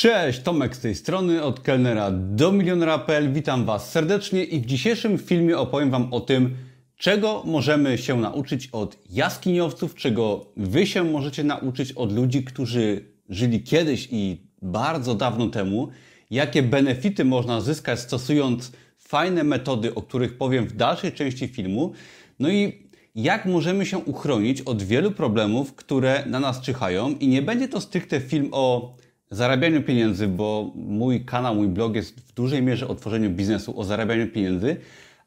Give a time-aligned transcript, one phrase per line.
[0.00, 3.32] Cześć, Tomek z tej strony, od kelnera do milionera.pl.
[3.32, 6.56] Witam Was serdecznie i w dzisiejszym filmie opowiem Wam o tym,
[6.96, 13.62] czego możemy się nauczyć od jaskiniowców, czego Wy się możecie nauczyć od ludzi, którzy żyli
[13.62, 15.88] kiedyś i bardzo dawno temu,
[16.30, 21.92] jakie benefity można zyskać stosując fajne metody, o których powiem w dalszej części filmu,
[22.38, 27.10] no i jak możemy się uchronić od wielu problemów, które na nas czyhają.
[27.10, 28.94] I nie będzie to stricte film o
[29.30, 33.84] zarabianiu pieniędzy, bo mój kanał, mój blog jest w dużej mierze o tworzeniu biznesu, o
[33.84, 34.76] zarabianiu pieniędzy,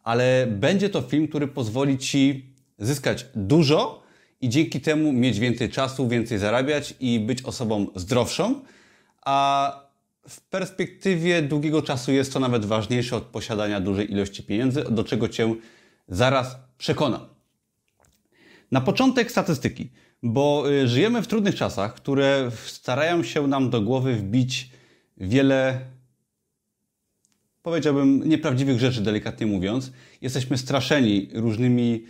[0.03, 2.45] ale będzie to film, który pozwoli Ci
[2.79, 4.03] zyskać dużo
[4.41, 8.61] i dzięki temu mieć więcej czasu, więcej zarabiać i być osobą zdrowszą,
[9.21, 9.83] a
[10.29, 15.29] w perspektywie długiego czasu jest to nawet ważniejsze od posiadania dużej ilości pieniędzy, do czego
[15.29, 15.55] Cię
[16.07, 17.25] zaraz przekonam.
[18.71, 19.89] Na początek statystyki
[20.23, 24.69] bo y, żyjemy w trudnych czasach, które starają się nam do głowy wbić
[25.17, 25.79] wiele,
[27.61, 29.91] powiedziałbym, nieprawdziwych rzeczy, delikatnie mówiąc.
[30.21, 32.03] Jesteśmy straszeni różnymi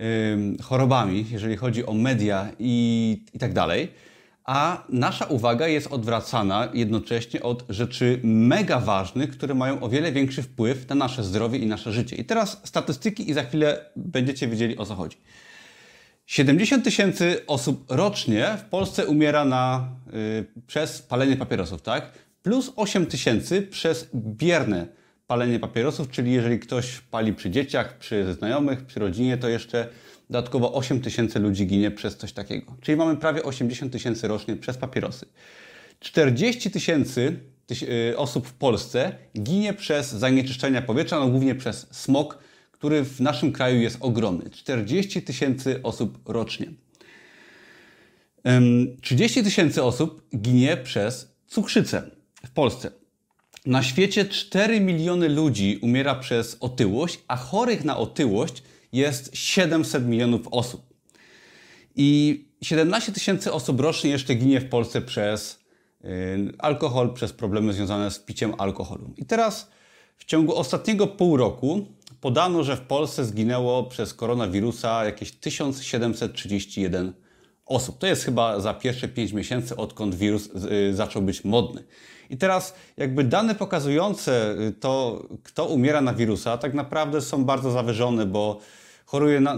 [0.00, 3.88] y, chorobami, jeżeli chodzi o media i, i tak dalej.
[4.44, 10.42] A nasza uwaga jest odwracana jednocześnie od rzeczy mega ważnych, które mają o wiele większy
[10.42, 12.16] wpływ na nasze zdrowie i nasze życie.
[12.16, 15.16] I teraz statystyki, i za chwilę będziecie wiedzieli o co chodzi.
[16.28, 22.12] 70 tysięcy osób rocznie w Polsce umiera na, y, przez palenie papierosów, tak?
[22.42, 24.86] Plus 8 tysięcy przez bierne
[25.26, 29.88] palenie papierosów, czyli jeżeli ktoś pali przy dzieciach, przy znajomych, przy rodzinie, to jeszcze
[30.30, 32.76] dodatkowo 8 tysięcy ludzi ginie przez coś takiego.
[32.80, 35.26] Czyli mamy prawie 80 tysięcy rocznie przez papierosy.
[36.00, 37.36] 40 tysięcy
[37.82, 42.38] y, osób w Polsce ginie przez zanieczyszczenia powietrza, no głównie przez smog,
[42.78, 46.72] który w naszym kraju jest ogromny 40 tysięcy osób rocznie.
[49.02, 52.10] 30 tysięcy osób ginie przez cukrzycę
[52.46, 52.90] w Polsce.
[53.66, 58.62] Na świecie 4 miliony ludzi umiera przez otyłość, a chorych na otyłość
[58.92, 60.94] jest 700 milionów osób.
[61.96, 65.64] I 17 tysięcy osób rocznie jeszcze ginie w Polsce przez
[66.58, 69.14] alkohol, przez problemy związane z piciem alkoholu.
[69.16, 69.70] I teraz
[70.16, 71.86] w ciągu ostatniego pół roku
[72.20, 77.12] podano, że w Polsce zginęło przez koronawirusa jakieś 1731
[77.66, 77.98] osób.
[77.98, 80.50] To jest chyba za pierwsze 5 miesięcy, odkąd wirus
[80.90, 81.84] y, zaczął być modny.
[82.30, 87.70] I teraz jakby dane pokazujące y, to, kto umiera na wirusa, tak naprawdę są bardzo
[87.70, 88.60] zawyżone, bo
[89.06, 89.56] choruje na,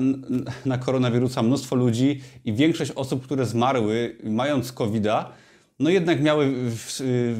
[0.66, 5.32] na koronawirusa mnóstwo ludzi i większość osób, które zmarły mając COVID-a,
[5.80, 6.54] no jednak miały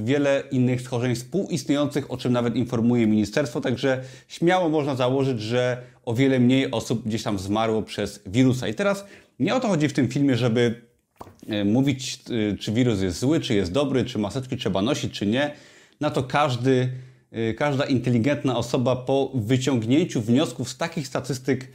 [0.05, 6.15] wiele innych schorzeń współistniejących, o czym nawet informuje ministerstwo, także śmiało można założyć, że o
[6.15, 8.69] wiele mniej osób gdzieś tam zmarło przez wirusa.
[8.69, 9.05] I teraz
[9.41, 10.83] nie o to chodzi w tym filmie, żeby
[11.49, 12.19] e, mówić,
[12.53, 15.55] e, czy wirus jest zły, czy jest dobry, czy maseczki trzeba nosić, czy nie.
[16.01, 16.91] Na to każdy,
[17.33, 21.69] e, każda inteligentna osoba po wyciągnięciu wniosków z takich statystyk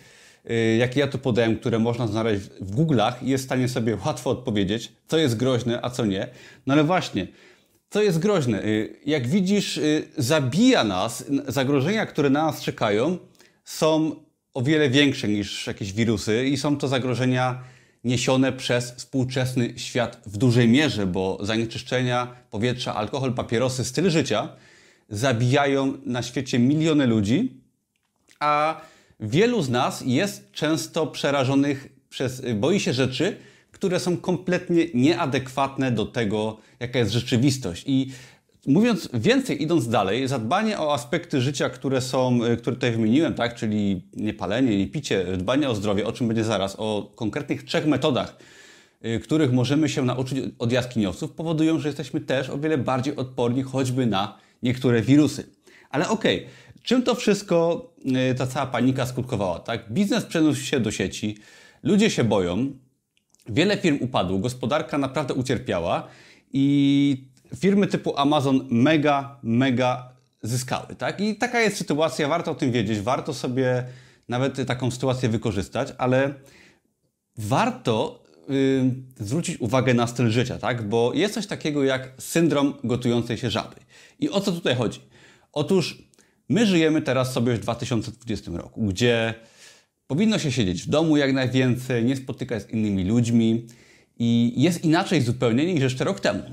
[0.80, 4.92] jakie ja tu podałem, które można znaleźć w Google'ach, jest w stanie sobie łatwo odpowiedzieć,
[5.08, 6.28] co jest groźne, a co nie.
[6.66, 7.28] No ale właśnie,
[7.90, 8.64] co jest groźne?
[8.64, 13.18] Y, jak widzisz, y, zabija nas, zagrożenia, które na nas czekają,
[13.64, 14.16] są
[14.54, 17.64] o wiele większe niż jakieś wirusy i są to zagrożenia
[18.04, 24.50] niesione przez współczesny świat w dużej mierze, bo zanieczyszczenia powietrza, alkohol, papierosy, styl życia
[25.10, 27.62] zabijają na świecie miliony ludzi,
[28.40, 28.82] a
[29.20, 33.38] Wielu z nas jest często przerażonych przez, boi się rzeczy,
[33.72, 37.84] które są kompletnie nieadekwatne do tego, jaka jest rzeczywistość.
[37.88, 38.12] I
[38.68, 44.02] mówiąc więcej, idąc dalej, zadbanie o aspekty życia, które są, które tutaj wymieniłem, tak, czyli
[44.14, 48.38] niepalenie, nie picie, dbanie o zdrowie, o czym będzie zaraz, o konkretnych trzech metodach,
[49.06, 53.64] y, których możemy się nauczyć od jaskiniowców, powodują, że jesteśmy też o wiele bardziej odporni
[53.64, 55.50] choćby na niektóre wirusy.
[55.90, 56.50] Ale okej, okay,
[56.86, 57.90] Czym to wszystko,
[58.32, 59.60] y, ta cała panika skutkowała?
[59.60, 59.94] Tak?
[59.94, 61.38] Biznes przeniósł się do sieci,
[61.84, 62.74] ludzie się boją,
[63.50, 66.08] wiele firm upadło, gospodarka naprawdę ucierpiała
[66.54, 70.10] i firmy typu Amazon mega, mega
[70.44, 70.96] zyskały.
[70.96, 71.22] Tak?
[71.22, 73.84] I taka jest sytuacja, warto o tym wiedzieć, warto sobie
[74.30, 76.34] nawet taką sytuację wykorzystać, ale
[77.38, 80.90] warto yy, zwrócić uwagę na styl życia, tak?
[80.90, 83.76] bo jest coś takiego jak syndrom gotującej się żaby.
[84.20, 85.00] I o co tutaj chodzi?
[85.54, 86.05] Otóż
[86.50, 89.34] My żyjemy teraz sobie w 2020 roku, gdzie
[90.08, 93.68] powinno się siedzieć w domu jak najwięcej, nie spotykać z innymi ludźmi
[94.20, 96.44] i jest inaczej zupełnie niż jeszcze rok temu.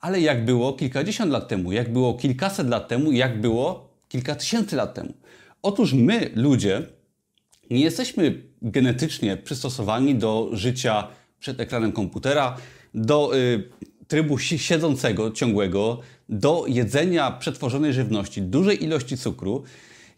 [0.00, 4.76] Ale jak było kilkadziesiąt lat temu, jak było kilkaset lat temu, jak było kilka tysięcy
[4.76, 5.14] lat temu.
[5.62, 6.82] Otóż my, ludzie,
[7.70, 11.08] nie jesteśmy genetycznie przystosowani do życia
[11.38, 12.56] przed ekranem komputera,
[12.94, 13.68] do y,
[14.08, 19.62] trybu siedzącego, ciągłego, do jedzenia przetworzonej żywności, dużej ilości cukru,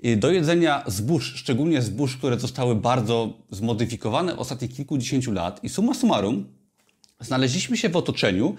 [0.05, 5.65] y, do jedzenia zbóż, szczególnie zbóż, które zostały bardzo zmodyfikowane w ostatnich kilkudziesięciu lat.
[5.65, 6.47] I summa summarum,
[7.21, 8.55] znaleźliśmy się w otoczeniu,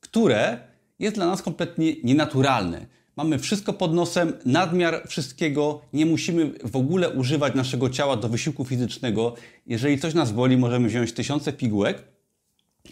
[0.00, 0.58] które
[0.98, 2.86] jest dla nas kompletnie nienaturalne.
[3.16, 8.64] Mamy wszystko pod nosem, nadmiar wszystkiego, nie musimy w ogóle używać naszego ciała do wysiłku
[8.64, 9.34] fizycznego.
[9.66, 12.02] Jeżeli coś nas boli, możemy wziąć tysiące pigułek,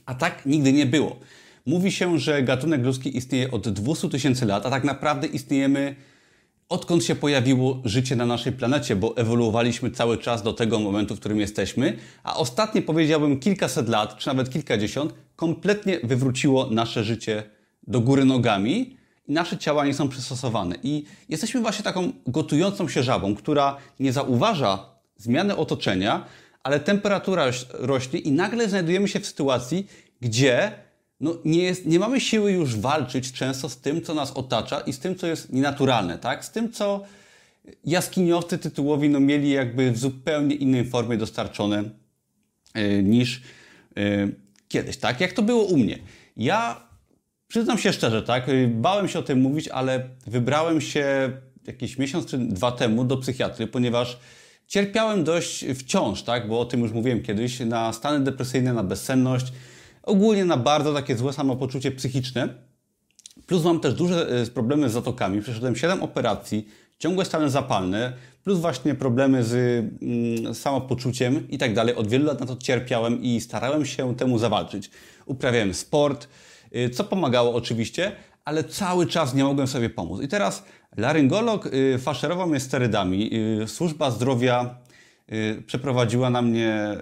[0.06, 1.16] a tak nigdy nie było.
[1.66, 5.96] Mówi się, że gatunek ludzki istnieje od 200 tysięcy lat, a tak naprawdę istniejemy
[6.68, 11.20] odkąd się pojawiło życie na naszej planecie, bo ewoluowaliśmy cały czas do tego momentu, w
[11.20, 17.42] którym jesteśmy, a ostatnie powiedziałbym kilkaset lat, czy nawet kilkadziesiąt, kompletnie wywróciło nasze życie
[17.86, 18.96] do góry nogami
[19.28, 20.76] i nasze ciała nie są przystosowane.
[20.82, 24.86] I jesteśmy właśnie taką gotującą się żabą, która nie zauważa
[25.16, 26.24] zmiany otoczenia,
[26.62, 29.86] ale temperatura rośnie i nagle znajdujemy się w sytuacji,
[30.20, 30.72] gdzie
[31.20, 34.92] no nie, jest, nie mamy siły już walczyć często z tym, co nas otacza i
[34.92, 36.44] z tym, co jest nienaturalne, tak?
[36.44, 37.04] Z tym, co
[37.84, 41.84] jaskiniowcy tytułowi no, mieli jakby w zupełnie innej formie dostarczone
[42.74, 43.42] yy, niż
[43.96, 44.34] yy,
[44.68, 45.20] kiedyś, tak?
[45.20, 45.98] Jak to było u mnie.
[46.36, 46.90] Ja
[47.48, 48.48] przyznam się szczerze, tak?
[48.48, 51.32] E, bałem się o tym mówić, ale wybrałem się
[51.66, 54.18] jakiś miesiąc czy dwa temu do psychiatry, ponieważ
[54.66, 56.48] cierpiałem dość wciąż, tak?
[56.48, 59.52] Bo o tym już mówiłem kiedyś, na stany depresyjne, na bezsenność,
[60.02, 62.48] ogólnie na bardzo takie złe samopoczucie psychiczne.
[63.46, 65.42] Plus mam też duże e, problemy z zatokami.
[65.42, 66.68] Przeszedłem 7 operacji,
[66.98, 68.12] ciągłe stany zapalne,
[68.44, 69.54] plus właśnie problemy z
[70.02, 71.94] mm, samopoczuciem i tak dalej.
[71.94, 74.90] Od wielu lat na to cierpiałem i starałem się temu zawalczyć.
[75.26, 76.28] Uprawiałem sport,
[76.76, 78.12] y, co pomagało oczywiście,
[78.44, 80.22] ale cały czas nie mogłem sobie pomóc.
[80.22, 80.64] I teraz
[80.96, 83.30] laryngolog y, faszerował mnie sterydami.
[83.62, 84.80] Y, służba zdrowia
[85.66, 86.96] przeprowadziła na mnie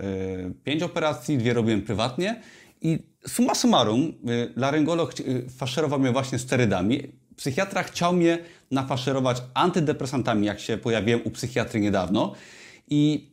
[0.64, 2.42] pięć operacji, dwie robiłem prywatnie
[2.80, 7.02] i summa summarum, y, laryngolog y, faszerował mnie właśnie sterydami.
[7.36, 8.38] Psychiatra chciał mnie
[8.70, 12.34] nafaszerować antydepresantami, jak się pojawiłem u psychiatry niedawno.
[12.88, 13.30] I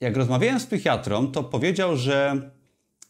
[0.00, 2.50] jak rozmawiałem z psychiatrą, to powiedział, że,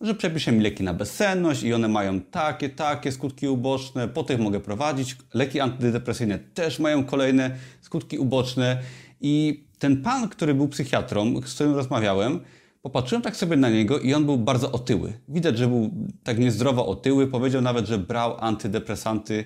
[0.01, 4.39] że przepiszę mi leki na bezsenność i one mają takie, takie skutki uboczne, po tych
[4.39, 5.17] mogę prowadzić.
[5.35, 8.83] Leki antydepresyjne też mają kolejne skutki uboczne.
[9.21, 12.41] I ten pan, który był psychiatrą, z którym rozmawiałem,
[12.87, 15.13] Popatrzyłem tak sobie na niego i on był bardzo otyły.
[15.29, 15.91] Widać, że był
[16.25, 17.27] tak niezdrowo otyły.
[17.27, 19.45] Powiedział nawet, że brał antydepresanty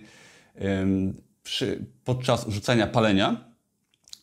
[1.43, 3.45] przy, podczas rzucania palenia.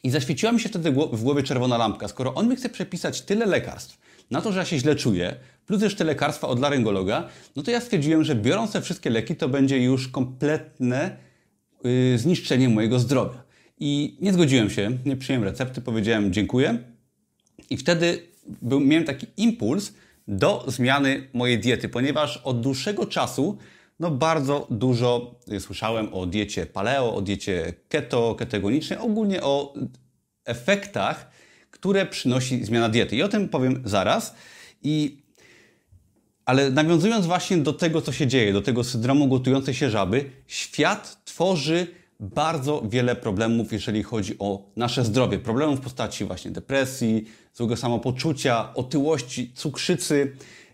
[0.03, 2.07] I zaświeciła mi się wtedy w głowie czerwona lampka.
[2.07, 3.99] Skoro on mi chce przepisać tyle lekarstw
[4.31, 5.35] na to, że ja się źle czuję,
[5.65, 9.49] plus jeszcze lekarstwa od laryngologa, no to ja stwierdziłem, że biorąc te wszystkie leki, to
[9.49, 11.17] będzie już kompletne
[11.83, 13.43] yy, zniszczenie mojego zdrowia.
[13.79, 16.77] I nie zgodziłem się, nie przyjąłem recepty, powiedziałem dziękuję.
[17.69, 19.93] I wtedy był, miałem taki impuls
[20.27, 23.57] do zmiany mojej diety, ponieważ od dłuższego czasu
[23.99, 29.73] no bardzo dużo słyszałem o diecie paleo, o diecie keto, ketogenicznej, ogólnie o
[30.45, 31.31] efektach,
[31.71, 33.15] które przynosi zmiana diety.
[33.15, 34.35] I o tym powiem zaraz.
[34.83, 35.21] I,
[36.45, 41.25] ale nawiązując właśnie do tego, co się dzieje, do tego syndromu gotującej się żaby, świat
[41.25, 41.87] tworzy
[42.19, 45.39] bardzo wiele problemów, jeżeli chodzi o nasze zdrowie.
[45.39, 50.31] Problemów w postaci właśnie depresji, złego samopoczucia, otyłości, cukrzycy,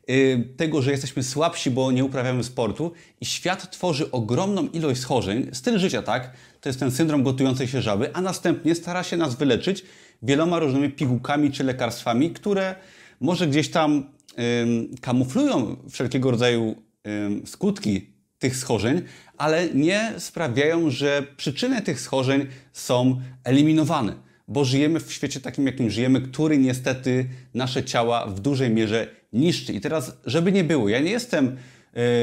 [0.07, 2.91] yy, tego, że jesteśmy słabsi, bo nie uprawiamy sportu
[3.21, 6.33] i świat tworzy ogromną ilość schorzeń, styl życia, tak?
[6.61, 9.83] To jest ten syndrom gotującej się żaby, a następnie stara się nas wyleczyć
[10.21, 12.75] wieloma różnymi pigułkami czy lekarstwami, które
[13.19, 14.43] może gdzieś tam yy,
[15.01, 16.75] kamuflują wszelkiego rodzaju
[17.45, 18.12] skutki
[18.43, 19.01] tych schorzeń,
[19.37, 24.13] ale nie sprawiają, że przyczyny tych schorzeń są eliminowane,
[24.47, 29.73] bo żyjemy w świecie takim, jakim żyjemy, który niestety nasze ciała w dużej mierze niszczy.
[29.73, 31.57] I teraz, żeby nie było, ja nie jestem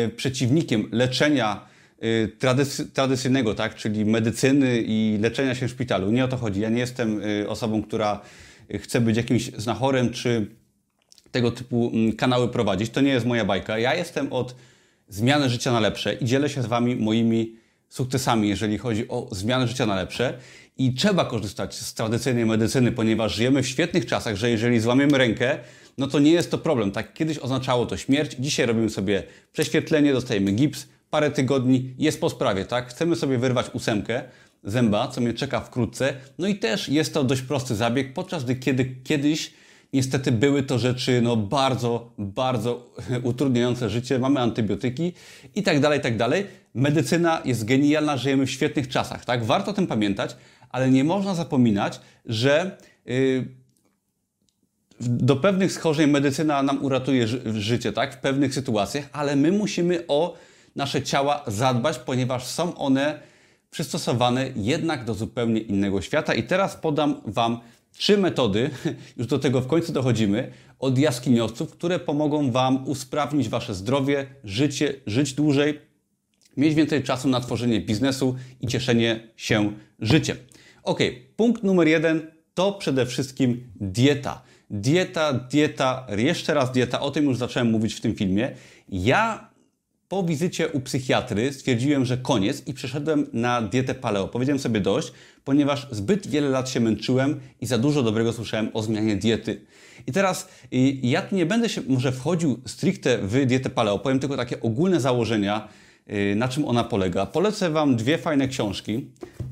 [0.04, 1.66] y, przeciwnikiem leczenia
[2.04, 6.10] y, tradycy tradycyjnego, tak, czyli medycyny i leczenia się w szpitalu.
[6.10, 6.60] Nie o to chodzi.
[6.60, 8.20] Ja nie jestem y, osobą, która
[8.80, 10.46] chce być jakimś znachorem, czy
[11.30, 12.90] tego typu mm, kanały prowadzić.
[12.90, 13.78] To nie jest moja bajka.
[13.78, 14.54] Ja jestem od
[15.10, 17.56] zmianę życia na lepsze i dzielę się z Wami moimi
[17.88, 20.38] sukcesami, jeżeli chodzi o zmianę życia na lepsze.
[20.78, 25.58] I trzeba korzystać z tradycyjnej medycyny, ponieważ żyjemy w świetnych czasach, że jeżeli złamiemy rękę,
[25.98, 26.92] no to nie jest to problem.
[26.92, 28.36] Tak kiedyś oznaczało to śmierć.
[28.38, 32.88] Dzisiaj robimy sobie prześwietlenie, dostajemy gips, parę tygodni, jest po sprawie, tak?
[32.88, 34.22] Chcemy sobie wyrwać ósemkę
[34.64, 36.14] zęba, co mnie czeka wkrótce.
[36.38, 39.52] No i też jest to dość prosty zabieg, podczas gdy kiedy, kiedyś
[39.92, 44.18] Niestety były to rzeczy no, bardzo, bardzo utrudniające życie.
[44.18, 45.12] Mamy antybiotyki
[45.54, 46.46] i tak dalej, tak dalej.
[46.74, 49.44] Medycyna jest genialna, żyjemy w świetnych czasach, tak?
[49.44, 50.36] Warto o tym pamiętać,
[50.70, 53.44] ale nie można zapominać, że yy,
[55.00, 58.14] do pewnych schorzeń medycyna nam uratuje ży życie, tak?
[58.14, 60.36] W pewnych sytuacjach, ale my musimy o
[60.76, 63.20] nasze ciała zadbać, ponieważ są one
[63.70, 66.34] przystosowane jednak do zupełnie innego świata.
[66.34, 67.60] I teraz podam Wam
[67.92, 68.70] trzy metody,
[69.16, 74.94] już do tego w końcu dochodzimy, od jaskiniowców, które pomogą Wam usprawnić Wasze zdrowie, życie,
[75.06, 75.80] żyć dłużej,
[76.56, 80.36] mieć więcej czasu na tworzenie biznesu i cieszenie się życiem.
[80.82, 81.00] Ok,
[81.36, 84.42] punkt numer jeden to przede wszystkim dieta.
[84.70, 88.52] Dieta, dieta, jeszcze raz dieta, o tym już zacząłem mówić w tym filmie.
[88.88, 89.49] Ja
[90.10, 94.28] po wizycie u psychiatry stwierdziłem, że koniec i przeszedłem na dietę paleo.
[94.28, 95.12] Powiedziałem sobie dość,
[95.44, 99.60] ponieważ zbyt wiele lat się męczyłem i za dużo dobrego słyszałem o zmianie diety.
[100.06, 100.48] I teraz
[101.02, 105.68] ja nie będę się może wchodził stricte w dietę paleo, powiem tylko takie ogólne założenia,
[106.12, 107.26] y, na czym ona polega.
[107.26, 109.06] Polecę Wam dwie fajne książki.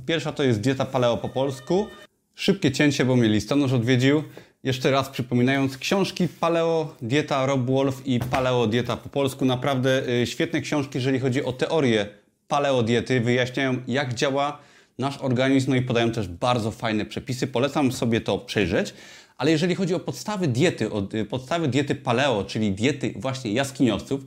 [0.06, 1.86] Pierwsza to jest Dieta Paleo po polsku.
[2.34, 4.22] Szybkie cięcie, bo mnie listonosz odwiedził.
[4.64, 9.44] Jeszcze raz przypominając, książki Paleo Dieta Rob Wolf i Paleo Dieta po polsku.
[9.44, 12.06] Naprawdę y, świetne książki, jeżeli chodzi o teorię
[12.48, 13.20] paleo diety.
[13.20, 14.58] Wyjaśniają, jak działa
[14.98, 17.46] nasz organizm, no i podają też bardzo fajne przepisy.
[17.46, 18.94] Polecam sobie to przejrzeć.
[19.36, 24.20] Ale jeżeli chodzi o podstawy diety, o y, podstawy diety paleo, czyli diety właśnie jaskiniowców,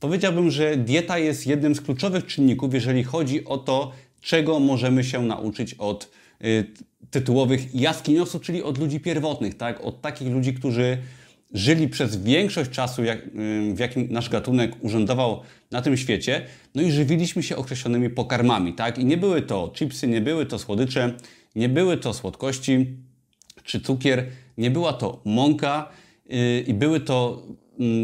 [0.00, 5.22] powiedziałbym, że dieta jest jednym z kluczowych czynników, jeżeli chodzi o to, czego możemy się
[5.22, 6.10] nauczyć od
[6.44, 6.64] y,
[7.10, 9.80] tytułowych jaskiniowców, czyli od ludzi pierwotnych, tak?
[9.80, 10.98] od takich ludzi, którzy
[11.52, 13.18] żyli przez większość czasu, jak,
[13.74, 18.74] w jakim nasz gatunek urzędował na tym świecie, no i żywiliśmy się określonymi pokarmami.
[18.74, 18.98] Tak?
[18.98, 21.14] I nie były to chipsy, nie były to słodycze,
[21.54, 22.86] nie były to słodkości
[23.64, 24.26] czy cukier,
[24.58, 25.88] nie była to mąka
[26.26, 27.42] yy, i były to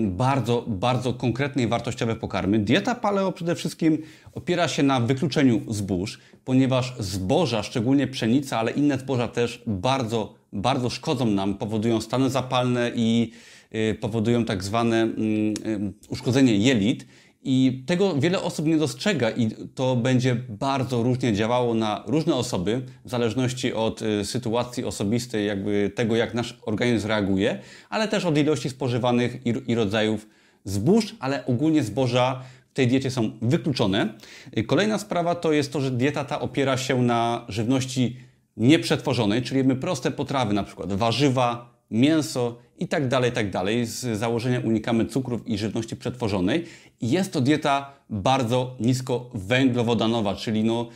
[0.06, 2.58] bardzo, bardzo konkretne i wartościowe pokarmy.
[2.58, 3.98] Dieta paleo przede wszystkim
[4.34, 10.90] opiera się na wykluczeniu zbóż, ponieważ zboża, szczególnie pszenica, ale inne zboża też bardzo, bardzo
[10.90, 13.32] szkodzą nam, powodują stany zapalne i
[13.74, 17.06] y, powodują tak zwane mm, y, uszkodzenie jelit.
[17.46, 22.82] I tego wiele osób nie dostrzega i to będzie bardzo różnie działało na różne osoby,
[23.04, 27.58] w zależności od y, sytuacji osobistej, jakby tego, jak nasz organizm reaguje,
[27.90, 30.28] ale też od ilości spożywanych i, rodzajów
[30.64, 34.14] zbóż, ale ogólnie zboża w tej diecie są wykluczone.
[34.58, 38.16] Y, kolejna sprawa to jest to, że dieta ta opiera się na żywności
[38.56, 43.86] nieprzetworzonej, czyli jemy proste potrawy, na przykład warzywa, mięso i tak dalej, tak dalej.
[43.86, 46.64] Z założenia unikamy cukrów i żywności przetworzonej.
[47.00, 50.88] Jest to dieta bardzo nisko węglowodanowa, czyli no,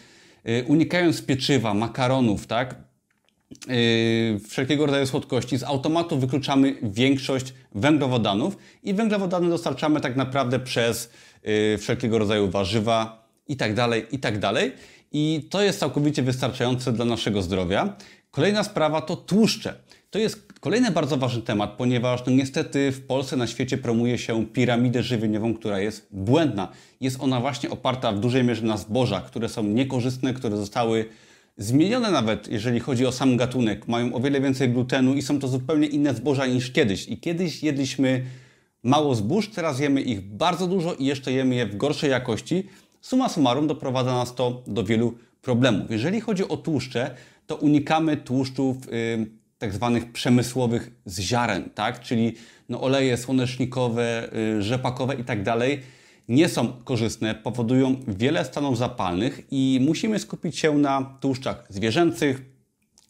[0.44, 2.74] yy, unikając pieczywa, makaronów, tak,
[3.68, 11.10] yy, wszelkiego rodzaju słodkości, z automatu wykluczamy większość węglowodanów i węglowodany dostarczamy tak naprawdę przez
[11.44, 14.72] yy, wszelkiego rodzaju warzywa i tak dalej, i tak dalej.
[15.12, 17.96] I to jest całkowicie wystarczające dla naszego zdrowia.
[18.30, 19.74] Kolejna sprawa to tłuszcze.
[20.10, 24.46] To jest kolejny bardzo ważny temat, ponieważ no niestety w Polsce, na świecie promuje się
[24.46, 26.68] piramidę żywieniową, która jest błędna.
[27.00, 31.04] Jest ona właśnie oparta w dużej mierze na zbożach, które są niekorzystne, które zostały
[31.56, 33.88] zmienione nawet, jeżeli chodzi o sam gatunek.
[33.88, 37.08] Mają o wiele więcej glutenu i są to zupełnie inne zboża niż kiedyś.
[37.08, 38.24] I kiedyś jedliśmy
[38.82, 42.66] mało zbóż, teraz jemy ich bardzo dużo i jeszcze jemy je w gorszej jakości.
[43.00, 45.90] Suma summarum doprowadza nas to do wielu problemów.
[45.90, 47.14] Jeżeli chodzi o tłuszcze,
[47.46, 48.76] to unikamy tłuszczów...
[48.92, 52.00] Yy, tak zwanych przemysłowych z ziaren, tak?
[52.00, 52.34] czyli
[52.68, 55.80] no, oleje słonecznikowe, y, rzepakowe i tak dalej,
[56.28, 62.42] nie są korzystne, powodują wiele stanów zapalnych i musimy skupić się na tłuszczach zwierzęcych,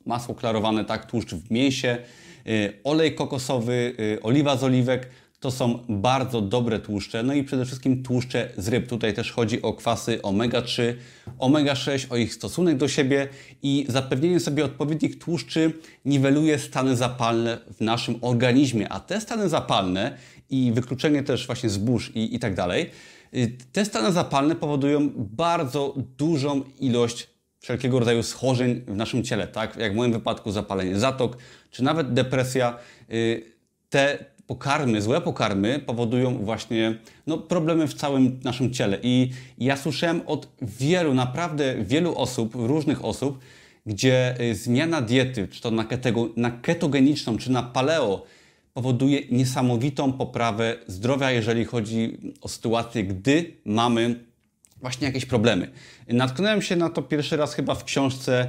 [0.07, 1.99] masło klarowane, tak, tłuszcz w mięsie,
[2.47, 7.65] y, olej kokosowy, y, oliwa z oliwek, to są bardzo dobre tłuszcze, no i przede
[7.65, 8.89] wszystkim tłuszcze z ryb.
[8.89, 10.95] Tutaj też chodzi o kwasy omega-3,
[11.39, 13.29] omega-6, o ich stosunek do siebie
[13.63, 15.73] i zapewnienie sobie odpowiednich tłuszczy
[16.05, 20.19] niweluje stany zapalne w naszym organizmie, a te stany zapalne
[20.51, 22.91] i wykluczenie też właśnie zbóż i, i tak dalej,
[23.35, 27.29] y, te stany zapalne powodują bardzo dużą ilość
[27.61, 29.77] wszelkiego rodzaju schorzeń w naszym ciele, tak?
[29.77, 31.37] Jak w moim wypadku zapalenie zatok,
[31.71, 32.79] czy nawet depresja.
[33.13, 33.59] Y,
[33.91, 38.99] te pokarmy, złe pokarmy powodują właśnie no, problemy w całym naszym ciele.
[39.03, 43.39] I ja słyszałem od wielu, naprawdę wielu osób, różnych osób,
[43.87, 48.27] gdzie y, zmiana diety, czy to na, ketego, na ketogeniczną, czy na paleo,
[48.75, 54.25] powoduje niesamowitą poprawę zdrowia, jeżeli chodzi o sytuację, gdy mamy
[54.81, 55.71] właśnie jakieś problemy.
[56.09, 58.49] Natknąłem się na to pierwszy raz chyba w książce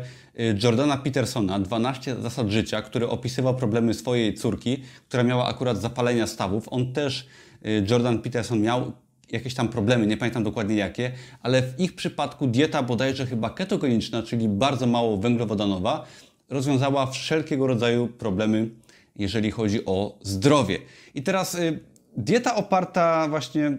[0.64, 6.68] Jordana Petersona 12 zasad życia, który opisywał problemy swojej córki, która miała akurat zapalenia stawów.
[6.72, 7.28] On też,
[7.66, 8.92] y, Jordan Peterson, miał
[9.32, 14.24] jakieś tam problemy, nie pamiętam dokładnie jakie, ale w ich przypadku dieta bodajże chyba ketogeniczna,
[14.24, 16.06] czyli bardzo mało węglowodanowa,
[16.50, 18.70] rozwiązała wszelkiego rodzaju problemy,
[19.16, 20.80] jeżeli chodzi o zdrowie.
[21.16, 21.80] I teraz y,
[22.18, 23.78] dieta oparta właśnie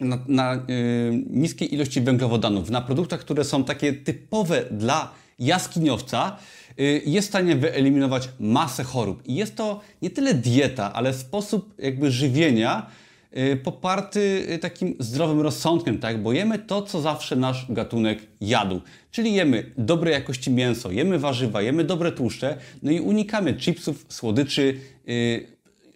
[0.00, 0.60] na, na y,
[1.30, 6.36] niskiej ilości węglowodanów, na produktach, które są takie typowe dla jaskiniowca,
[6.80, 9.22] y, jest w stanie wyeliminować masę chorób.
[9.26, 12.90] I jest to nie tyle dieta, ale sposób jakby żywienia,
[13.36, 16.22] Y, poparty y, takim zdrowym rozsądkiem, tak?
[16.22, 18.80] bo jemy to, co zawsze nasz gatunek jadł.
[19.10, 24.80] Czyli jemy dobrej jakości mięso, jemy warzywa, jemy dobre tłuszcze, no i unikamy chipsów, słodyczy,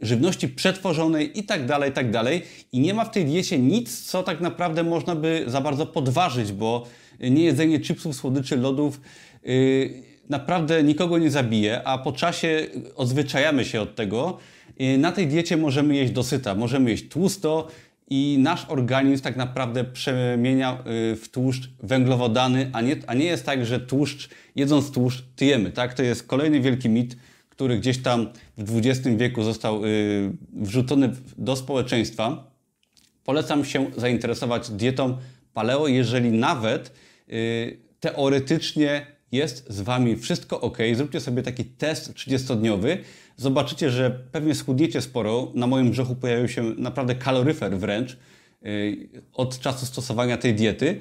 [0.02, 2.42] żywności przetworzonej i tak dalej, i tak dalej.
[2.72, 6.52] I nie ma w tej diecie nic, co tak naprawdę można by za bardzo podważyć,
[6.52, 6.86] bo
[7.20, 9.00] niejedzenie chipsów, słodyczy, lodów
[10.28, 14.38] naprawdę nikogo nie zabije, a po czasie odzwyczajamy się od tego,
[14.98, 17.68] na tej diecie możemy jeść dosyta, możemy jeść tłusto
[18.10, 20.78] i nasz organizm tak naprawdę przemienia
[21.12, 25.70] y, w tłuszcz węglowodany, a nie, a nie jest tak, że tłuszcz, jedząc tłuszcz, tyjemy.
[25.70, 25.94] Tak?
[25.94, 27.16] To jest kolejny wielki mit,
[27.48, 32.50] który gdzieś tam w XX wieku został y, wrzucony do społeczeństwa.
[33.24, 35.16] Polecam się zainteresować dietą
[35.54, 36.92] paleo, jeżeli nawet
[37.32, 40.78] y, teoretycznie jest z Wami wszystko ok.
[40.94, 42.98] Zróbcie sobie taki test 30-dniowy
[43.36, 45.52] zobaczycie, że pewnie schudniecie sporo.
[45.54, 48.16] Na moim brzuchu pojawił się naprawdę kaloryfer wręcz
[48.62, 51.00] yy, od czasu stosowania tej diety.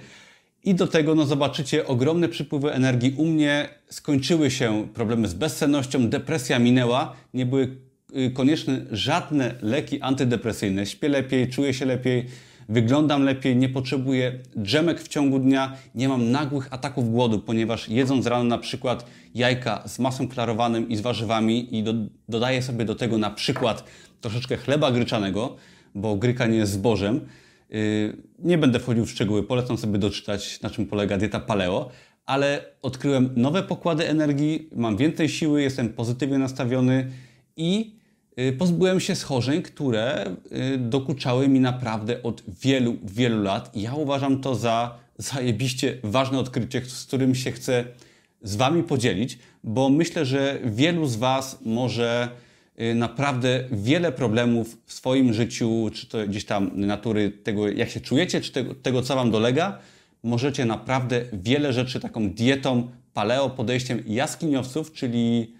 [0.63, 3.13] I do tego no, zobaczycie ogromne przypływy energii.
[3.17, 7.77] U mnie skończyły się problemy z bezsennością, depresja minęła, nie były
[8.13, 10.85] yy, konieczne żadne leki antydepresyjne.
[10.85, 12.25] Śpię lepiej, czuję się lepiej,
[12.69, 18.27] wyglądam lepiej, nie potrzebuję drzemek w ciągu dnia, nie mam nagłych ataków głodu, ponieważ jedząc
[18.27, 19.05] rano na przykład
[19.35, 21.93] jajka z masą klarowanym i z warzywami i do,
[22.29, 23.83] dodaję sobie do tego na przykład
[24.21, 25.55] troszeczkę chleba gryczanego,
[25.95, 27.19] bo gryka nie jest zbożem.
[27.69, 31.89] Yy, nie będę wchodził w szczegóły, polecam sobie doczytać, na czym polega dieta paleo,
[32.25, 37.11] ale odkryłem nowe pokłady energii, mam więcej siły, jestem pozytywnie nastawiony
[37.57, 37.95] i
[38.57, 40.25] pozbyłem się schorzeń, które
[40.75, 43.75] y, dokuczały mi naprawdę od wielu, wielu lat.
[43.75, 47.85] I ja uważam to za zajebiście ważne odkrycie, z którym się chcę
[48.41, 52.29] z Wami podzielić, bo myślę, że wielu z Was może
[52.81, 57.99] y, naprawdę wiele problemów w swoim życiu, czy to gdzieś tam natury tego, jak się
[57.99, 59.79] czujecie, czy tego, tego co Wam dolega,
[60.23, 65.53] możecie naprawdę wiele rzeczy taką dietą, paleo, podejściem jaskiniowców, czyli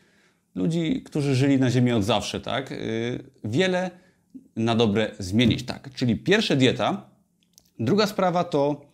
[0.55, 2.71] ludzi, którzy żyli na Ziemi od zawsze, tak?
[2.71, 3.91] Y, wiele
[4.55, 5.93] na dobre zmienić, tak?
[5.93, 7.09] Czyli pierwsza dieta.
[7.79, 8.85] Druga sprawa to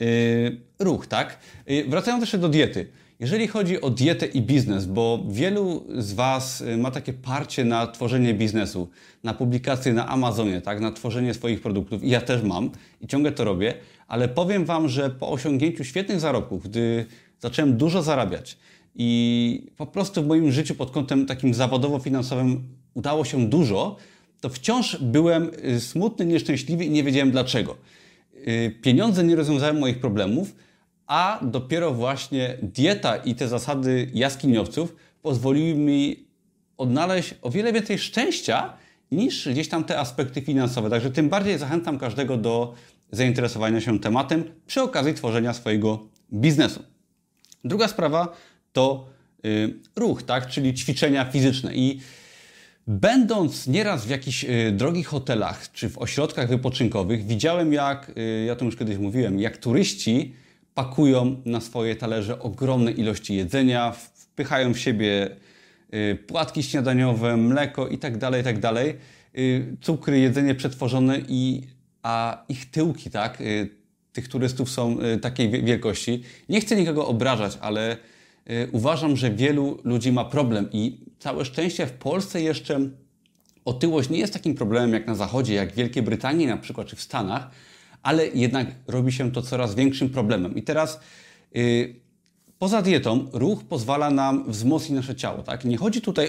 [0.00, 1.38] yy, ruch, tak?
[1.66, 2.88] Yy, wracając jeszcze do diety.
[3.20, 7.86] Jeżeli chodzi o dietę i biznes, bo wielu z Was y, ma takie parcie na
[7.86, 8.88] tworzenie biznesu,
[9.24, 12.70] na publikacje na Amazonie, tak, na tworzenie swoich produktów, i ja też mam
[13.00, 13.74] i ciągle to robię,
[14.08, 17.06] ale powiem Wam, że po osiągnięciu świetnych zarobków, gdy
[17.40, 18.58] zacząłem dużo zarabiać,
[18.94, 22.62] i po prostu w moim życiu pod kątem takim zawodowo-finansowym
[22.94, 23.96] udało się dużo,
[24.40, 27.76] to wciąż byłem y, smutny, nieszczęśliwy i nie wiedziałem dlaczego.
[28.34, 30.54] Y, pieniądze nie rozwiązały moich problemów,
[31.06, 36.26] a dopiero właśnie dieta i te zasady jaskiniowców pozwoliły mi
[36.76, 38.72] odnaleźć o wiele więcej szczęścia
[39.10, 40.90] niż gdzieś tam te aspekty finansowe.
[40.90, 42.74] Także tym bardziej zachęcam każdego do
[43.12, 46.82] zainteresowania się tematem przy okazji tworzenia swojego biznesu.
[47.64, 48.36] Druga sprawa
[48.72, 49.08] to
[49.44, 50.46] y, ruch, tak?
[50.46, 51.74] czyli ćwiczenia fizyczne.
[51.74, 52.00] I
[52.86, 58.56] będąc nieraz w jakichś y, drogich hotelach czy w ośrodkach wypoczynkowych, widziałem jak, y, ja
[58.56, 60.34] to już kiedyś mówiłem, jak turyści
[60.74, 65.36] pakują na swoje talerze ogromne ilości jedzenia, wpychają w siebie
[66.26, 68.96] płatki śniadaniowe, mleko itd., tak itd., tak
[69.80, 71.62] cukry, jedzenie przetworzone i
[72.02, 73.42] a ich tyłki, tak,
[74.12, 76.22] tych turystów są takiej wielkości.
[76.48, 78.19] Nie chcę nikogo obrażać, ale Y,
[78.72, 82.80] uważam, że wielu ludzi ma problem i całe szczęście w Polsce jeszcze
[83.64, 86.96] otyłość nie jest takim problemem jak na Zachodzie, jak w Wielkiej Brytanii na przykład, czy
[86.96, 87.50] w Stanach,
[88.02, 90.54] ale jednak robi się to coraz większym problemem.
[90.54, 91.00] I teraz
[91.54, 91.94] yy,
[92.58, 95.42] poza dietą ruch pozwala nam wzmocnić nasze ciało.
[95.42, 95.64] Tak?
[95.64, 96.28] Nie chodzi tutaj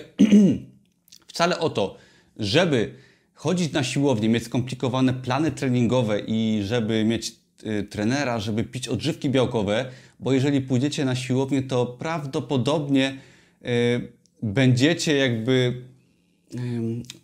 [1.28, 1.98] wcale o to,
[2.38, 2.94] żeby
[3.34, 7.41] chodzić na siłownię, mieć skomplikowane plany treningowe i żeby mieć
[7.90, 9.86] trenera, żeby pić odżywki białkowe,
[10.20, 13.18] bo jeżeli pójdziecie na siłownię, to prawdopodobnie
[13.66, 13.68] y,
[14.44, 15.84] będziecie jakby
[16.56, 16.58] y,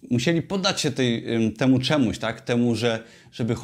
[0.10, 2.41] musieli poddać się tej, y, temu czemuś, tak?
[2.41, 3.56] Temu, że, żeby,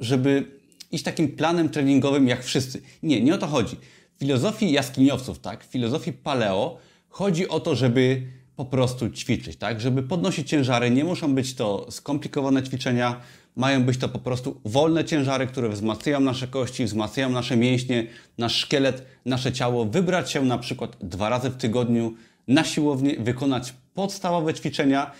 [0.00, 0.44] żeby
[0.92, 2.82] iść takim planem treningowym jak wszyscy.
[3.02, 3.76] Nie, nie o to chodzi.
[4.16, 5.64] W filozofii jaskiniowców, tak?
[5.64, 8.22] W filozofii paleo chodzi o to, żeby
[8.56, 9.80] po prostu ćwiczyć, tak?
[9.80, 10.90] Żeby podnosić ciężary.
[10.90, 13.20] Nie muszą być to skomplikowane ćwiczenia,
[13.56, 18.06] mają być to po prostu wolne ciężary, które wzmacniają nasze kości, wzmacniają nasze mięśnie,
[18.38, 19.84] nasz szkielet, nasze ciało.
[19.84, 22.14] Wybrać się na przykład dwa razy w tygodniu
[22.48, 25.10] na siłownię, wykonać podstawowe ćwiczenia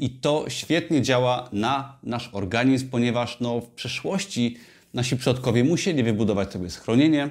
[0.00, 4.56] i to świetnie działa na nasz organizm, ponieważ no, w przeszłości
[4.94, 7.30] nasi przodkowie musieli wybudować sobie schronienie,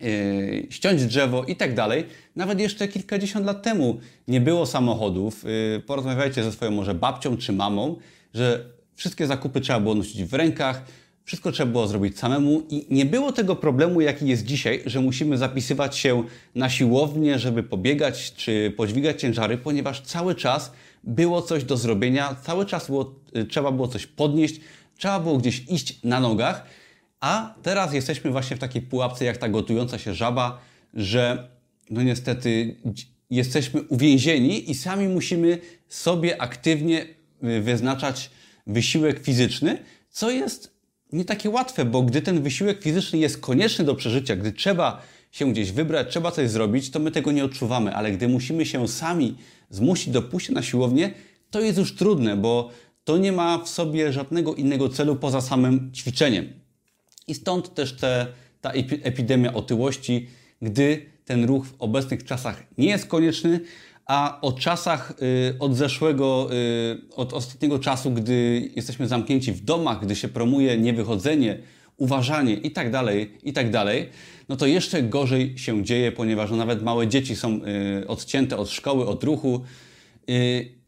[0.00, 2.04] yy, ściąć drzewo i tak dalej.
[2.36, 5.44] Nawet jeszcze kilkadziesiąt lat temu nie było samochodów.
[5.44, 7.96] Yy, porozmawiajcie ze swoją może babcią czy mamą,
[8.34, 10.84] że wszystkie zakupy trzeba było nosić w rękach,
[11.28, 15.38] wszystko trzeba było zrobić samemu i nie było tego problemu, jaki jest dzisiaj, że musimy
[15.38, 20.72] zapisywać się na siłownię, żeby pobiegać czy podźwigać ciężary, ponieważ cały czas
[21.04, 24.60] było coś do zrobienia, cały czas było, y, trzeba było coś podnieść,
[24.96, 26.66] trzeba było gdzieś iść na nogach,
[27.20, 30.60] a teraz jesteśmy właśnie w takiej pułapce jak ta gotująca się żaba,
[30.94, 31.48] że
[31.90, 32.76] no niestety
[33.30, 37.06] jesteśmy uwięzieni i sami musimy sobie aktywnie
[37.44, 38.30] y, wyznaczać
[38.66, 39.78] wysiłek fizyczny,
[40.10, 40.78] co jest
[41.12, 45.02] nie takie łatwe, bo gdy ten wysiłek fizyczny jest konieczny do przeżycia, gdy trzeba
[45.32, 48.88] się gdzieś wybrać, trzeba coś zrobić, to my tego nie odczuwamy, ale gdy musimy się
[48.88, 49.36] sami
[49.70, 51.10] zmusić do pójścia na siłownię,
[51.50, 52.70] to jest już trudne, bo
[53.04, 56.57] to nie ma w sobie żadnego innego celu poza samym ćwiczeniem.
[57.28, 58.26] I stąd też te,
[58.60, 58.70] ta
[59.02, 60.28] epidemia otyłości,
[60.62, 63.60] gdy ten ruch w obecnych czasach nie jest konieczny,
[64.06, 70.00] a o czasach y, od zeszłego, y, od ostatniego czasu, gdy jesteśmy zamknięci w domach,
[70.00, 71.58] gdy się promuje niewychodzenie,
[71.96, 74.08] uważanie i tak dalej, i tak dalej,
[74.48, 77.60] no to jeszcze gorzej się dzieje, ponieważ no nawet małe dzieci są
[78.02, 79.60] y, odcięte od szkoły, od ruchu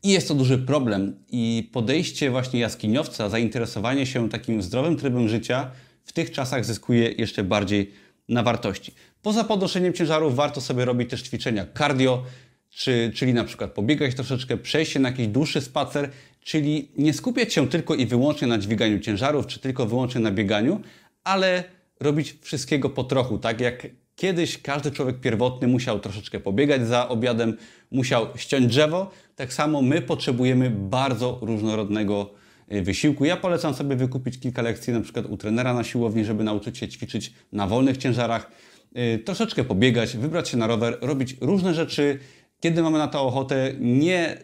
[0.02, 1.16] i jest to duży problem.
[1.30, 5.70] I podejście właśnie jaskiniowca, zainteresowanie się takim zdrowym trybem życia
[6.10, 7.92] w tych czasach zyskuje jeszcze bardziej
[8.28, 8.94] na wartości.
[9.22, 12.24] Poza podnoszeniem ciężarów warto sobie robić też ćwiczenia cardio,
[12.70, 17.52] czy, czyli na przykład pobiegać troszeczkę, przejść się na jakiś dłuższy spacer, czyli nie skupiać
[17.52, 20.80] się tylko i wyłącznie na dźwiganiu ciężarów, czy tylko wyłącznie na bieganiu,
[21.24, 21.64] ale
[22.00, 27.56] robić wszystkiego po trochu, tak jak kiedyś każdy człowiek pierwotny musiał troszeczkę pobiegać za obiadem,
[27.90, 33.24] musiał ściąć drzewo, tak samo my potrzebujemy bardzo różnorodnego wysiłku.
[33.24, 36.88] Ja polecam sobie wykupić kilka lekcji na przykład u trenera na siłowni, żeby nauczyć się
[36.88, 38.50] ćwiczyć na wolnych ciężarach,
[38.96, 42.18] y, troszeczkę pobiegać, wybrać się na rower, robić różne rzeczy,
[42.60, 44.36] kiedy mamy na to ochotę, nie,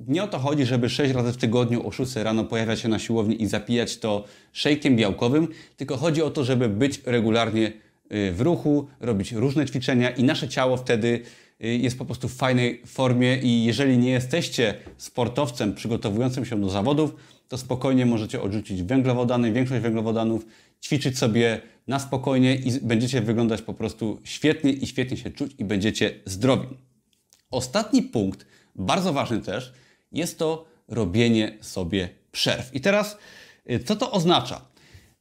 [0.00, 2.98] nie o to chodzi, żeby 6 razy w tygodniu o 6 rano pojawiać się na
[2.98, 7.72] siłowni i zapijać to szejkiem białkowym, tylko chodzi o to, żeby być regularnie
[8.12, 11.22] y, w ruchu, robić różne ćwiczenia i nasze ciało wtedy
[11.64, 16.70] y, jest po prostu w fajnej formie i jeżeli nie jesteście sportowcem przygotowującym się do
[16.70, 17.14] zawodów,
[17.48, 20.46] to spokojnie możecie odrzucić węglowodany, większość węglowodanów,
[20.84, 25.64] ćwiczyć sobie na spokojnie i będziecie wyglądać po prostu świetnie i świetnie się czuć i
[25.64, 26.68] będziecie zdrowi.
[27.50, 29.72] Ostatni punkt, bardzo ważny też,
[30.12, 32.74] jest to robienie sobie przerw.
[32.74, 33.18] I teraz,
[33.70, 34.60] y, co to oznacza?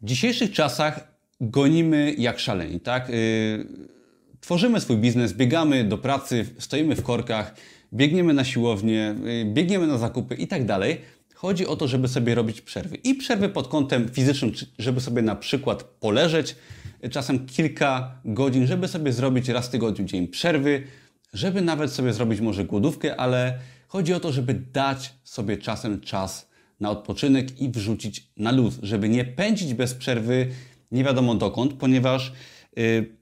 [0.02, 3.10] W dzisiejszych czasach gonimy jak szaleni, tak?
[3.10, 3.68] Y,
[4.42, 7.56] tworzymy swój biznes, biegamy do pracy, stoimy w korkach,
[7.94, 11.02] biegniemy na siłownię, y, biegniemy na zakupy i tak dalej.
[11.38, 12.96] Chodzi o to, żeby sobie robić przerwy.
[12.96, 16.56] I przerwy pod kątem fizycznym, żeby sobie na przykład poleżeć,
[17.12, 20.84] czasem kilka godzin, żeby sobie zrobić raz w tygodniu dzień przerwy,
[21.34, 26.50] żeby nawet sobie zrobić może głodówkę, ale chodzi o to, żeby dać sobie czasem czas
[26.80, 30.48] na odpoczynek i wrzucić na luz, żeby nie pędzić bez przerwy
[30.92, 32.34] nie wiadomo dokąd, ponieważ
[32.76, 33.16] yy,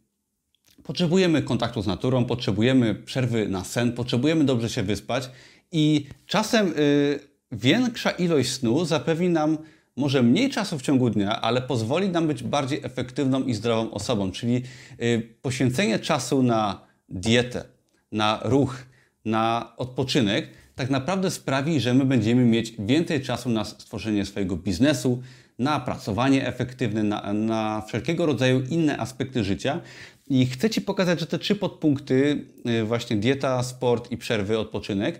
[0.83, 5.29] potrzebujemy kontaktu z naturą, potrzebujemy przerwy na sen, potrzebujemy dobrze się wyspać
[5.71, 9.57] i czasem yy, większa ilość snu zapewni nam
[9.95, 14.31] może mniej czasu w ciągu dnia, ale pozwoli nam być bardziej efektywną i zdrową osobą,
[14.31, 14.63] czyli
[14.99, 17.63] yy, poświęcenie czasu na dietę,
[18.11, 18.85] na ruch,
[19.25, 25.21] na odpoczynek, tak naprawdę sprawi, że my będziemy mieć więcej czasu na stworzenie swojego biznesu,
[25.59, 29.81] na pracowanie efektywne, na, na wszelkiego rodzaju inne aspekty życia.
[30.27, 32.45] I chcę Ci pokazać, że te trzy podpunkty,
[32.81, 35.19] y, właśnie dieta, sport i przerwy, odpoczynek,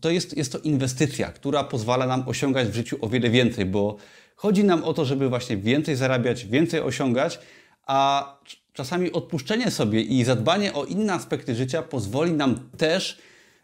[0.00, 3.96] to jest, jest to inwestycja, która pozwala nam osiągać w życiu o wiele więcej, bo
[4.36, 7.38] chodzi nam o to, żeby właśnie więcej zarabiać, więcej osiągać,
[7.86, 8.26] a
[8.72, 13.18] czasami odpuszczenie sobie i zadbanie o inne aspekty życia pozwoli nam też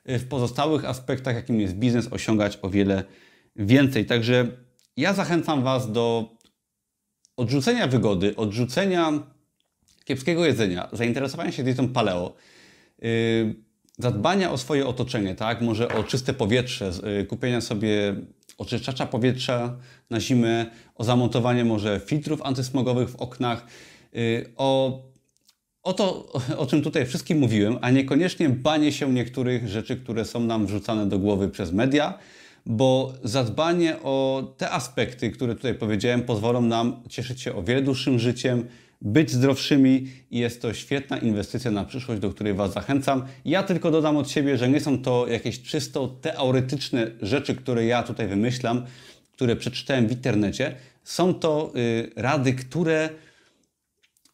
[0.09, 3.05] y, w pozostałych aspektach, jakim jest biznes, osiągać o wiele
[3.57, 4.07] więcej.
[4.07, 4.47] Także
[4.97, 6.37] ja zachęcam Was do
[7.37, 9.13] odrzucenia wygody, odrzucenia
[10.05, 12.35] kiepskiego jedzenia, zainteresowania się dietą paleo,
[13.03, 13.68] yy,
[13.99, 15.61] zadbania o swoje otoczenie, tak?
[15.61, 18.15] Może o czyste powietrze, yy, kupienia sobie
[18.59, 19.77] oczyszczacza powietrza
[20.11, 23.67] na zimę, o zamontowanie może filtrów antysmogowych w oknach,
[24.17, 25.01] Y, o,
[25.83, 30.41] o to, o czym tutaj wszystkim mówiłem, a niekoniecznie banie się niektórych rzeczy, które są
[30.41, 32.19] nam wrzucane do głowy przez media,
[32.67, 38.19] bo zadbanie o te aspekty, które tutaj powiedziałem, pozwolą nam cieszyć się o wiele dłuższym
[38.19, 38.65] życiem,
[39.01, 43.25] być zdrowszymi i jest to świetna inwestycja na przyszłość, do której Was zachęcam.
[43.45, 48.03] Ja tylko dodam od siebie, że nie są to jakieś czysto teoretyczne rzeczy, które ja
[48.03, 48.87] tutaj wymyślam,
[49.33, 50.75] które przeczytałem w internecie.
[51.05, 53.09] Są to y, rady, które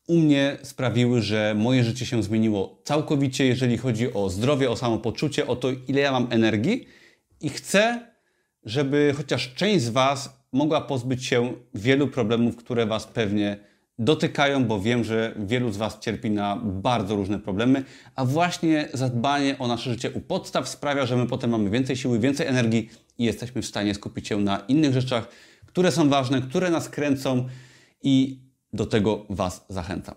[0.07, 5.47] u mnie sprawiły, że moje życie się zmieniło całkowicie, jeżeli chodzi o zdrowie, o samopoczucie,
[5.47, 6.87] o to, ile ja mam energii
[7.41, 8.07] i chcę,
[8.65, 13.59] żeby chociaż część z Was mogła pozbyć się wielu problemów, które Was pewnie
[13.99, 17.85] dotykają, bo wiem, że wielu z Was cierpi na bardzo różne problemy,
[18.17, 22.19] a właśnie zadbanie o nasze życie u podstaw sprawia, że my potem mamy więcej siły,
[22.19, 25.29] więcej energii i jesteśmy w stanie skupić się na innych rzeczach,
[25.67, 27.49] które są ważne, które nas kręcą
[28.03, 28.41] i
[28.73, 30.15] do tego Was zachęcam.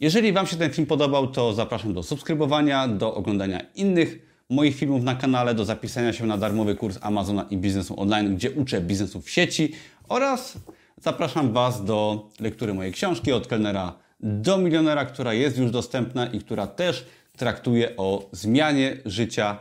[0.00, 4.18] Jeżeli Wam się ten film podobał, to zapraszam do subskrybowania, do oglądania innych
[4.50, 8.50] moich filmów na kanale, do zapisania się na darmowy kurs Amazona i biznesu online, gdzie
[8.50, 9.72] uczę biznesu w sieci
[10.08, 10.58] oraz
[10.96, 16.40] zapraszam Was do lektury mojej książki od kelnera do milionera, która jest już dostępna i
[16.40, 19.58] która też traktuje o zmianie życia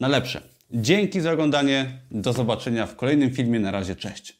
[0.00, 0.40] na lepsze.
[0.70, 1.98] Dzięki za oglądanie.
[2.10, 3.60] Do zobaczenia w kolejnym filmie.
[3.60, 4.39] Na razie, cześć.